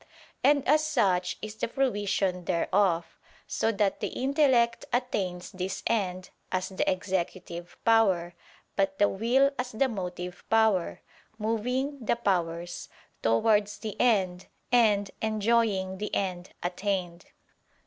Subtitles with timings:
[0.43, 6.69] And as such is the fruition thereof: so that the intellect attains this end, as
[6.69, 8.33] the executive power,
[8.75, 11.01] but the will as the motive power,
[11.37, 12.89] moving (the powers)
[13.21, 17.27] towards the end and enjoying the end attained.